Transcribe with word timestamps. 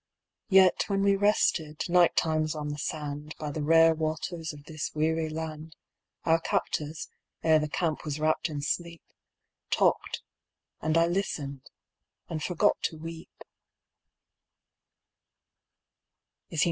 Yet, 0.49 0.85
when 0.87 1.03
we 1.03 1.15
rested, 1.15 1.83
night 1.87 2.15
times 2.15 2.55
on 2.55 2.69
the 2.69 2.79
sand 2.79 3.35
By 3.37 3.51
the 3.51 3.61
rare 3.61 3.93
waters 3.93 4.51
of 4.51 4.63
this 4.63 4.89
weary 4.95 5.29
land, 5.29 5.75
Our 6.23 6.39
captors, 6.39 7.07
ere 7.43 7.59
the 7.59 7.69
camp 7.69 8.03
was 8.03 8.19
wrapped 8.19 8.49
in 8.49 8.63
sleep, 8.63 9.03
Talked, 9.69 10.23
and 10.81 10.97
I 10.97 11.05
listened, 11.05 11.69
and 12.27 12.41
forgot 12.41 12.81
to 12.85 12.97
weep. 12.97 13.43